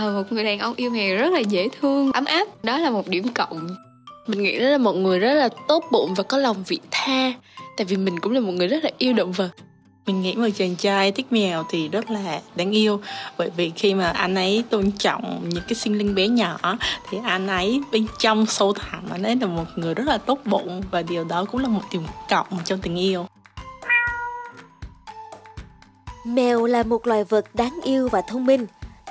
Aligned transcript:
ờ 0.00 0.12
một 0.12 0.32
người 0.32 0.44
đàn 0.44 0.58
ông 0.58 0.74
yêu 0.76 0.90
mèo 0.90 1.16
rất 1.16 1.32
là 1.32 1.40
dễ 1.40 1.68
thương 1.80 2.12
ấm 2.12 2.24
áp. 2.24 2.64
Đó 2.64 2.78
là 2.78 2.90
một 2.90 3.08
điểm 3.08 3.28
cộng. 3.28 3.68
Mình 4.26 4.42
nghĩ 4.42 4.58
đó 4.58 4.66
là 4.66 4.78
một 4.78 4.92
người 4.92 5.18
rất 5.18 5.34
là 5.34 5.48
tốt 5.68 5.84
bụng 5.90 6.14
và 6.14 6.22
có 6.22 6.38
lòng 6.38 6.64
vị 6.66 6.78
tha. 6.90 7.32
Tại 7.76 7.84
vì 7.84 7.96
mình 7.96 8.20
cũng 8.20 8.32
là 8.32 8.40
một 8.40 8.52
người 8.52 8.66
rất 8.66 8.84
là 8.84 8.90
yêu 8.98 9.12
động 9.12 9.32
vật. 9.32 9.50
Mình 10.06 10.22
nghĩ 10.22 10.34
một 10.34 10.48
chàng 10.56 10.76
trai 10.76 11.12
thích 11.12 11.26
mèo 11.30 11.64
thì 11.70 11.88
rất 11.88 12.10
là 12.10 12.40
đáng 12.56 12.70
yêu. 12.70 13.00
Bởi 13.38 13.50
vì 13.56 13.72
khi 13.76 13.94
mà 13.94 14.10
anh 14.10 14.34
ấy 14.34 14.64
tôn 14.70 14.90
trọng 14.92 15.40
những 15.48 15.64
cái 15.68 15.74
sinh 15.74 15.98
linh 15.98 16.14
bé 16.14 16.28
nhỏ 16.28 16.58
thì 17.10 17.18
anh 17.24 17.46
ấy 17.46 17.82
bên 17.92 18.06
trong 18.18 18.46
sâu 18.46 18.72
thẳm 18.72 19.02
anh 19.10 19.22
ấy 19.22 19.36
là 19.40 19.46
một 19.46 19.64
người 19.76 19.94
rất 19.94 20.04
là 20.06 20.18
tốt 20.18 20.38
bụng. 20.44 20.82
Và 20.90 21.02
điều 21.02 21.24
đó 21.24 21.44
cũng 21.44 21.60
là 21.60 21.68
một 21.68 21.82
điểm 21.92 22.02
cộng 22.28 22.46
trong 22.64 22.78
tình 22.78 22.96
yêu. 22.96 23.26
Mèo 26.24 26.66
là 26.66 26.82
một 26.82 27.06
loài 27.06 27.24
vật 27.24 27.44
đáng 27.54 27.78
yêu 27.84 28.08
và 28.08 28.22
thông 28.28 28.46
minh. 28.46 28.66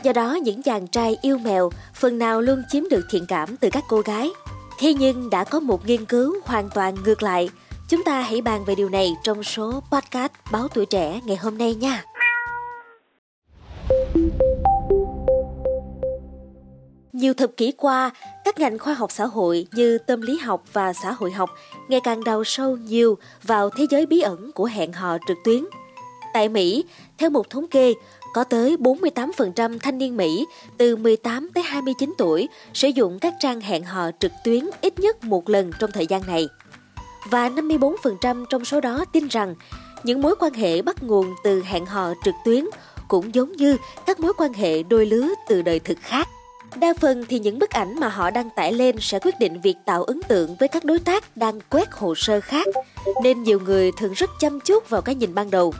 Do 0.05 0.13
đó 0.13 0.33
những 0.33 0.61
chàng 0.61 0.87
trai 0.87 1.17
yêu 1.21 1.37
mèo 1.37 1.69
phần 1.93 2.17
nào 2.17 2.41
luôn 2.41 2.63
chiếm 2.69 2.83
được 2.89 3.05
thiện 3.09 3.25
cảm 3.27 3.57
từ 3.57 3.69
các 3.71 3.83
cô 3.87 4.01
gái. 4.01 4.29
Thế 4.79 4.93
nhưng 4.93 5.29
đã 5.29 5.43
có 5.43 5.59
một 5.59 5.85
nghiên 5.85 6.05
cứu 6.05 6.35
hoàn 6.43 6.69
toàn 6.69 6.95
ngược 7.05 7.23
lại. 7.23 7.49
Chúng 7.89 8.03
ta 8.03 8.21
hãy 8.21 8.41
bàn 8.41 8.65
về 8.65 8.75
điều 8.75 8.89
này 8.89 9.15
trong 9.23 9.43
số 9.43 9.83
podcast 9.91 10.31
Báo 10.51 10.67
Tuổi 10.67 10.85
Trẻ 10.85 11.19
ngày 11.25 11.37
hôm 11.37 11.57
nay 11.57 11.75
nha. 11.75 12.03
Nhiều 17.13 17.33
thập 17.33 17.49
kỷ 17.57 17.71
qua, 17.71 18.11
các 18.43 18.59
ngành 18.59 18.79
khoa 18.79 18.93
học 18.93 19.11
xã 19.11 19.25
hội 19.25 19.67
như 19.71 19.97
tâm 19.97 20.21
lý 20.21 20.37
học 20.37 20.63
và 20.73 20.93
xã 20.93 21.11
hội 21.11 21.31
học 21.31 21.49
ngày 21.87 21.99
càng 22.03 22.23
đào 22.23 22.43
sâu 22.43 22.77
nhiều 22.77 23.17
vào 23.43 23.69
thế 23.69 23.85
giới 23.89 24.05
bí 24.05 24.21
ẩn 24.21 24.51
của 24.51 24.65
hẹn 24.65 24.93
hò 24.93 25.17
trực 25.27 25.37
tuyến. 25.45 25.63
Tại 26.35 26.49
Mỹ, 26.49 26.85
theo 27.17 27.29
một 27.29 27.49
thống 27.49 27.67
kê, 27.67 27.93
có 28.33 28.43
tới 28.43 28.77
48% 28.77 29.79
thanh 29.79 29.97
niên 29.97 30.17
Mỹ 30.17 30.45
từ 30.77 30.95
18 30.95 31.49
tới 31.53 31.63
29 31.63 32.13
tuổi 32.17 32.47
sử 32.73 32.87
dụng 32.87 33.19
các 33.19 33.33
trang 33.39 33.61
hẹn 33.61 33.83
hò 33.83 34.11
trực 34.19 34.31
tuyến 34.43 34.69
ít 34.81 34.99
nhất 34.99 35.23
một 35.23 35.49
lần 35.49 35.71
trong 35.79 35.91
thời 35.91 36.07
gian 36.07 36.21
này. 36.27 36.47
Và 37.29 37.49
54% 37.49 38.45
trong 38.45 38.65
số 38.65 38.81
đó 38.81 39.05
tin 39.13 39.27
rằng 39.27 39.55
những 40.03 40.21
mối 40.21 40.35
quan 40.39 40.53
hệ 40.53 40.81
bắt 40.81 41.03
nguồn 41.03 41.33
từ 41.43 41.63
hẹn 41.63 41.85
hò 41.85 42.13
trực 42.25 42.35
tuyến 42.45 42.65
cũng 43.07 43.35
giống 43.35 43.51
như 43.51 43.77
các 44.05 44.19
mối 44.19 44.33
quan 44.37 44.53
hệ 44.53 44.83
đôi 44.83 45.05
lứa 45.05 45.27
từ 45.47 45.61
đời 45.61 45.79
thực 45.79 45.97
khác. 46.01 46.27
Đa 46.75 46.93
phần 47.01 47.25
thì 47.29 47.39
những 47.39 47.59
bức 47.59 47.69
ảnh 47.69 47.99
mà 47.99 48.09
họ 48.09 48.31
đăng 48.31 48.49
tải 48.55 48.73
lên 48.73 48.95
sẽ 48.99 49.19
quyết 49.19 49.39
định 49.39 49.61
việc 49.61 49.75
tạo 49.85 50.03
ấn 50.03 50.21
tượng 50.27 50.55
với 50.59 50.67
các 50.67 50.85
đối 50.85 50.99
tác 50.99 51.37
đang 51.37 51.59
quét 51.69 51.91
hồ 51.91 52.15
sơ 52.15 52.41
khác, 52.41 52.67
nên 53.23 53.43
nhiều 53.43 53.59
người 53.59 53.91
thường 53.99 54.13
rất 54.13 54.29
chăm 54.39 54.59
chút 54.59 54.89
vào 54.89 55.01
cái 55.01 55.15
nhìn 55.15 55.35
ban 55.35 55.51
đầu. 55.51 55.73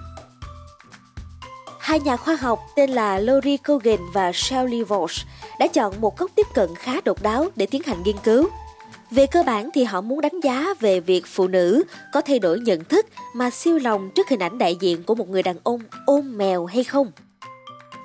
Hai 1.86 2.00
nhà 2.00 2.18
khoa 2.18 2.36
học 2.36 2.60
tên 2.76 2.90
là 2.90 3.20
Lori 3.20 3.58
Kogan 3.58 4.00
và 4.14 4.32
Shelley 4.34 4.84
Walsh 4.84 5.26
đã 5.60 5.68
chọn 5.68 6.02
một 6.02 6.18
góc 6.18 6.32
tiếp 6.36 6.48
cận 6.54 6.76
khá 6.76 7.02
độc 7.06 7.22
đáo 7.22 7.48
để 7.56 7.66
tiến 7.66 7.82
hành 7.86 8.04
nghiên 8.04 8.16
cứu. 8.24 8.50
Về 9.12 9.26
cơ 9.26 9.44
bản 9.44 9.70
thì 9.74 9.84
họ 9.84 10.02
muốn 10.02 10.22
đánh 10.22 10.40
giá 10.44 10.74
về 10.80 11.00
việc 11.00 11.26
phụ 11.28 11.48
nữ 11.48 11.84
có 12.14 12.22
thay 12.22 12.40
đổi 12.40 12.60
nhận 12.60 12.84
thức 12.84 13.06
mà 13.34 13.50
siêu 13.50 13.80
lòng 13.80 14.10
trước 14.16 14.30
hình 14.30 14.40
ảnh 14.40 14.58
đại 14.58 14.76
diện 14.80 15.04
của 15.04 15.16
một 15.16 15.30
người 15.30 15.44
đàn 15.44 15.56
ông 15.64 15.80
ôm 16.06 16.38
mèo 16.38 16.66
hay 16.66 16.84
không. 16.84 17.12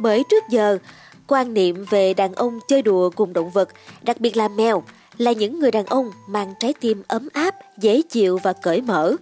Bởi 0.01 0.23
trước 0.31 0.45
giờ, 0.51 0.79
quan 1.27 1.55
niệm 1.55 1.85
về 1.91 2.15
đàn 2.15 2.35
ông 2.35 2.59
chơi 2.69 2.83
đùa 2.83 3.11
cùng 3.11 3.33
động 3.33 3.51
vật, 3.51 3.69
đặc 4.03 4.21
biệt 4.21 4.37
là 4.37 4.49
mèo, 4.49 4.83
là 5.19 5.33
những 5.33 5.61
người 5.61 5.71
đàn 5.71 5.87
ông 5.87 6.11
mang 6.29 6.55
trái 6.61 6.75
tim 6.81 7.03
ấm 7.09 7.29
áp, 7.33 7.55
dễ 7.79 8.03
chịu 8.03 8.39
và 8.39 8.53
cởi 8.53 8.81
mở. 8.81 9.17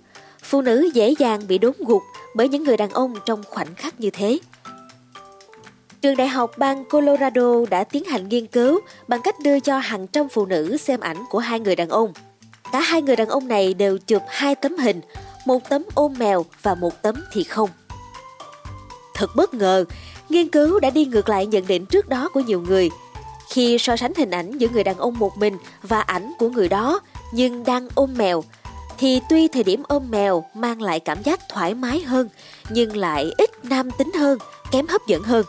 Phụ 0.49 0.63
nữ 0.63 0.91
dễ 0.95 1.15
dàng 1.19 1.41
bị 1.49 1.59
đốn 1.59 1.73
gục 1.79 2.03
bởi 2.35 2.49
những 2.49 2.65
người 2.65 2.77
đàn 2.77 2.91
ông 2.91 3.15
trong 3.27 3.43
khoảnh 3.49 3.75
khắc 3.75 4.01
như 4.01 4.11
thế. 4.11 4.39
Trường 6.03 6.17
đại 6.17 6.29
học 6.29 6.59
bang 6.59 6.85
Colorado 6.85 7.67
đã 7.71 7.85
tiến 7.85 8.05
hành 8.05 8.29
nghiên 8.29 8.47
cứu 8.47 8.81
bằng 9.09 9.21
cách 9.23 9.41
đưa 9.41 9.61
cho 9.61 9.79
hàng 9.79 10.07
trăm 10.07 10.29
phụ 10.29 10.47
nữ 10.47 10.77
xem 10.77 11.01
ảnh 11.01 11.17
của 11.31 11.39
hai 11.39 11.61
người 11.61 11.77
đàn 11.77 11.89
ông. 11.89 12.13
Cả 12.73 12.81
hai 12.81 13.03
người 13.03 13.17
đàn 13.17 13.29
ông 13.29 13.49
này 13.49 13.75
đều 13.75 13.99
chụp 13.99 14.23
hai 14.29 14.55
tấm 14.55 14.77
hình, 14.77 15.01
một 15.47 15.69
tấm 15.69 15.83
ôm 15.95 16.15
mèo 16.19 16.45
và 16.63 16.75
một 16.75 17.03
tấm 17.03 17.15
thì 17.33 17.45
không. 17.45 17.71
Thật 19.15 19.37
bất 19.37 19.55
ngờ, 19.55 19.85
nghiên 20.29 20.49
cứu 20.49 20.81
đã 20.81 20.91
đi 20.91 21.05
ngược 21.05 21.29
lại 21.29 21.47
nhận 21.47 21.67
định 21.67 21.87
trước 21.87 22.09
đó 22.09 22.29
của 22.35 22.41
nhiều 22.41 22.61
người. 22.61 22.91
Khi 23.51 23.79
so 23.79 23.97
sánh 23.97 24.13
hình 24.17 24.31
ảnh 24.31 24.59
giữa 24.59 24.69
người 24.69 24.85
đàn 24.85 24.97
ông 24.97 25.19
một 25.19 25.39
mình 25.39 25.57
và 25.83 26.01
ảnh 26.01 26.33
của 26.39 26.49
người 26.49 26.69
đó 26.69 27.01
nhưng 27.33 27.65
đang 27.65 27.89
ôm 27.95 28.15
mèo, 28.17 28.45
thì 28.99 29.21
tuy 29.29 29.49
thời 29.49 29.63
điểm 29.63 29.83
ôm 29.89 30.11
mèo 30.11 30.45
mang 30.55 30.83
lại 30.83 31.01
cảm 31.01 31.23
giác 31.23 31.41
thoải 31.49 31.75
mái 31.75 32.01
hơn 32.01 32.29
nhưng 32.71 32.97
lại 32.97 33.33
ít 33.39 33.65
nam 33.65 33.91
tính 33.99 34.13
hơn, 34.19 34.39
kém 34.71 34.87
hấp 34.87 35.01
dẫn 35.07 35.23
hơn. 35.23 35.47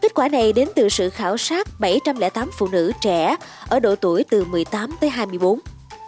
Kết 0.00 0.14
quả 0.14 0.28
này 0.28 0.52
đến 0.52 0.68
từ 0.74 0.88
sự 0.88 1.10
khảo 1.10 1.36
sát 1.36 1.68
708 1.78 2.50
phụ 2.58 2.68
nữ 2.68 2.92
trẻ 3.00 3.36
ở 3.68 3.80
độ 3.80 3.96
tuổi 3.96 4.24
từ 4.30 4.44
18 4.44 4.96
tới 5.00 5.10
24. 5.10 5.60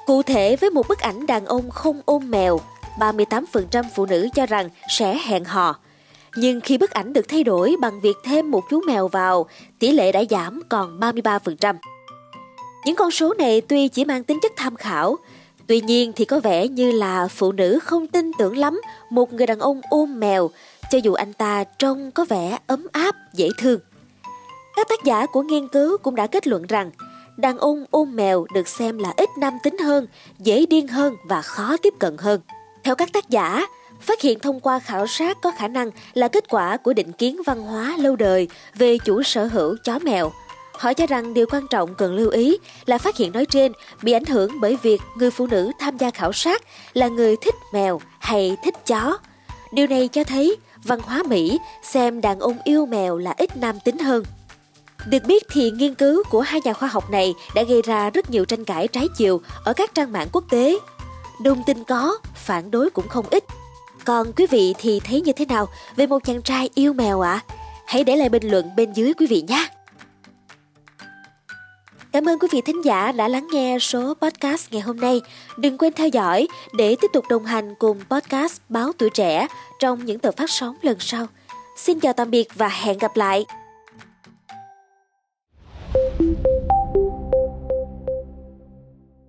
Cụ 0.07 0.23
thể 0.23 0.57
với 0.57 0.71
một 0.71 0.89
bức 0.89 0.99
ảnh 0.99 1.27
đàn 1.27 1.47
ông 1.47 1.71
không 1.71 2.01
ôm 2.05 2.31
mèo, 2.31 2.61
38% 2.99 3.83
phụ 3.95 4.07
nữ 4.07 4.29
cho 4.35 4.47
rằng 4.47 4.69
sẽ 4.89 5.19
hẹn 5.25 5.45
hò. 5.45 5.77
Nhưng 6.37 6.61
khi 6.61 6.79
bức 6.79 6.91
ảnh 6.91 7.13
được 7.13 7.29
thay 7.29 7.45
đổi 7.45 7.77
bằng 7.81 8.01
việc 8.01 8.17
thêm 8.25 8.51
một 8.51 8.63
chú 8.71 8.81
mèo 8.87 9.09
vào, 9.09 9.47
tỷ 9.79 9.93
lệ 9.93 10.13
đã 10.13 10.23
giảm 10.31 10.63
còn 10.69 11.01
33%. 11.01 11.77
Những 12.85 12.97
con 12.97 13.11
số 13.11 13.35
này 13.35 13.61
tuy 13.61 13.89
chỉ 13.89 14.05
mang 14.05 14.25
tính 14.25 14.39
chất 14.43 14.53
tham 14.57 14.77
khảo, 14.77 15.17
tuy 15.69 15.81
nhiên 15.81 16.13
thì 16.17 16.25
có 16.25 16.41
vẻ 16.41 16.69
như 16.69 16.93
là 16.93 17.29
phụ 17.29 17.53
nữ 17.53 17.79
không 17.83 18.07
tin 18.07 18.31
tưởng 18.39 18.57
lắm 18.57 18.81
một 19.11 19.33
người 19.33 19.47
đàn 19.47 19.59
ông 19.59 19.81
ôm 19.91 20.21
mèo 20.21 20.51
cho 20.91 20.99
dù 20.99 21.13
anh 21.13 21.33
ta 21.33 21.65
trông 21.65 22.11
có 22.11 22.25
vẻ 22.25 22.59
ấm 22.67 22.87
áp, 22.93 23.17
dễ 23.35 23.49
thương. 23.59 23.81
Các 24.77 24.89
tác 24.89 25.05
giả 25.05 25.27
của 25.27 25.43
nghiên 25.43 25.69
cứu 25.69 25.99
cũng 25.99 26.15
đã 26.15 26.27
kết 26.27 26.47
luận 26.47 26.67
rằng 26.67 26.91
đàn 27.37 27.59
ông 27.59 27.85
ôm 27.91 28.17
mèo 28.17 28.47
được 28.55 28.69
xem 28.69 28.99
là 28.99 29.15
ít 29.17 29.29
nam 29.39 29.59
tính 29.63 29.79
hơn, 29.79 30.07
dễ 30.39 30.67
điên 30.67 30.89
hơn 30.89 31.15
và 31.25 31.43
khó 31.43 31.77
tiếp 31.83 31.95
cận 31.99 32.17
hơn. 32.19 32.41
Theo 32.85 32.95
các 32.95 33.13
tác 33.13 33.29
giả, 33.29 33.67
phát 34.01 34.21
hiện 34.21 34.39
thông 34.39 34.61
qua 34.61 34.79
khảo 34.79 35.07
sát 35.07 35.39
có 35.43 35.53
khả 35.59 35.69
năng 35.69 35.91
là 36.15 36.29
kết 36.29 36.45
quả 36.49 36.77
của 36.77 36.93
định 36.93 37.13
kiến 37.13 37.41
văn 37.47 37.63
hóa 37.63 37.97
lâu 37.99 38.17
đời 38.17 38.49
về 38.75 38.99
chủ 38.99 39.23
sở 39.23 39.47
hữu 39.47 39.77
chó 39.85 39.99
mèo. 39.99 40.33
Họ 40.79 40.95
cho 40.95 41.07
rằng 41.07 41.35
điều 41.35 41.47
quan 41.51 41.67
trọng 41.69 41.95
cần 41.95 42.15
lưu 42.15 42.31
ý 42.31 42.59
là 42.87 42.99
phát 42.99 43.17
hiện 43.17 43.33
nói 43.33 43.47
trên 43.47 43.73
bị 44.03 44.13
ảnh 44.13 44.25
hưởng 44.25 44.61
bởi 44.61 44.77
việc 44.83 45.01
người 45.17 45.31
phụ 45.31 45.47
nữ 45.47 45.71
tham 45.79 45.99
gia 45.99 46.11
khảo 46.11 46.33
sát 46.33 46.63
là 46.93 47.09
người 47.09 47.37
thích 47.37 47.55
mèo 47.73 48.01
hay 48.19 48.57
thích 48.65 48.75
chó. 48.87 49.19
Điều 49.73 49.87
này 49.87 50.09
cho 50.09 50.25
thấy 50.25 50.57
văn 50.85 51.01
hóa 51.01 51.23
Mỹ 51.23 51.59
xem 51.83 52.21
đàn 52.21 52.41
ông 52.41 52.59
yêu 52.65 52.87
mèo 52.87 53.19
là 53.19 53.35
ít 53.37 53.57
nam 53.57 53.81
tính 53.85 53.99
hơn. 53.99 54.25
Được 55.07 55.25
biết 55.27 55.47
thì 55.51 55.71
nghiên 55.71 55.95
cứu 55.95 56.23
của 56.31 56.41
hai 56.41 56.61
nhà 56.65 56.73
khoa 56.73 56.89
học 56.89 57.11
này 57.11 57.35
đã 57.55 57.63
gây 57.63 57.83
ra 57.83 58.11
rất 58.11 58.31
nhiều 58.31 58.45
tranh 58.45 58.65
cãi 58.65 58.89
trái 58.89 59.09
chiều 59.17 59.41
ở 59.65 59.73
các 59.73 59.95
trang 59.95 60.13
mạng 60.13 60.29
quốc 60.33 60.45
tế. 60.51 60.79
Đồng 61.43 61.63
tin 61.67 61.85
có, 61.85 62.19
phản 62.35 62.71
đối 62.71 62.91
cũng 62.91 63.09
không 63.09 63.27
ít. 63.31 63.45
Còn 64.05 64.33
quý 64.33 64.47
vị 64.51 64.75
thì 64.79 65.01
thấy 65.01 65.21
như 65.21 65.33
thế 65.33 65.45
nào 65.45 65.69
về 65.97 66.07
một 66.07 66.25
chàng 66.25 66.43
trai 66.43 66.69
yêu 66.75 66.93
mèo 66.93 67.21
ạ? 67.21 67.43
À? 67.47 67.55
Hãy 67.87 68.05
để 68.05 68.17
lại 68.17 68.29
bình 68.29 68.51
luận 68.51 68.77
bên 68.77 68.93
dưới 68.93 69.15
quý 69.15 69.27
vị 69.27 69.45
nhé! 69.49 69.69
Cảm 72.17 72.29
ơn 72.29 72.39
quý 72.39 72.49
vị 72.51 72.61
thính 72.61 72.85
giả 72.85 73.13
đã 73.13 73.29
lắng 73.29 73.47
nghe 73.53 73.79
số 73.79 74.15
podcast 74.15 74.73
ngày 74.73 74.81
hôm 74.81 74.97
nay. 74.97 75.21
Đừng 75.57 75.79
quên 75.79 75.93
theo 75.93 76.09
dõi 76.09 76.49
để 76.79 76.97
tiếp 77.01 77.07
tục 77.13 77.25
đồng 77.29 77.45
hành 77.45 77.75
cùng 77.75 78.01
podcast 78.11 78.61
Báo 78.69 78.93
Tuổi 78.99 79.11
Trẻ 79.11 79.47
trong 79.79 80.05
những 80.05 80.19
tờ 80.19 80.31
phát 80.33 80.51
sóng 80.51 80.77
lần 80.83 80.97
sau. 81.01 81.27
Xin 81.77 82.01
chào 82.01 82.13
tạm 82.13 82.31
biệt 82.31 82.49
và 82.55 82.69
hẹn 82.69 82.99
gặp 82.99 83.17
lại! 83.17 83.45